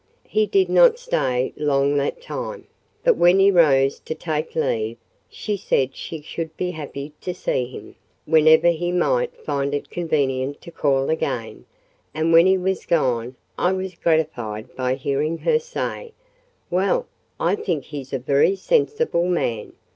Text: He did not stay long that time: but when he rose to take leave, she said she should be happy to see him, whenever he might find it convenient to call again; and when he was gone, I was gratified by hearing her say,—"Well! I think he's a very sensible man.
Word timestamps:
He 0.27 0.47
did 0.47 0.67
not 0.67 0.97
stay 0.97 1.53
long 1.55 1.93
that 1.97 2.23
time: 2.23 2.65
but 3.03 3.17
when 3.17 3.37
he 3.37 3.51
rose 3.51 3.99
to 3.99 4.15
take 4.15 4.55
leave, 4.55 4.97
she 5.29 5.55
said 5.55 5.95
she 5.95 6.21
should 6.21 6.57
be 6.57 6.71
happy 6.71 7.13
to 7.21 7.35
see 7.35 7.65
him, 7.65 7.93
whenever 8.25 8.69
he 8.69 8.91
might 8.91 9.37
find 9.45 9.75
it 9.75 9.91
convenient 9.91 10.59
to 10.61 10.71
call 10.71 11.11
again; 11.11 11.65
and 12.15 12.33
when 12.33 12.47
he 12.47 12.57
was 12.57 12.87
gone, 12.87 13.35
I 13.59 13.73
was 13.73 13.93
gratified 13.93 14.75
by 14.75 14.95
hearing 14.95 15.37
her 15.37 15.59
say,—"Well! 15.59 17.05
I 17.39 17.53
think 17.53 17.83
he's 17.83 18.11
a 18.11 18.17
very 18.17 18.55
sensible 18.55 19.27
man. 19.27 19.73